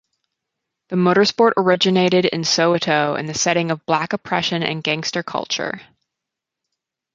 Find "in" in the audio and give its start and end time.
2.25-2.41, 3.19-3.27